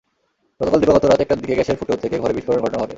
গতকাল 0.61 0.79
দিবাগত 0.81 1.03
রাত 1.05 1.19
একটার 1.21 1.39
দিকে 1.41 1.53
গ্যাসের 1.53 1.77
ফুটো 1.79 1.93
থেকে 2.03 2.15
ঘরে 2.17 2.33
বিস্ফোরণের 2.33 2.63
ঘটনা 2.65 2.79
ঘটে। 2.79 2.89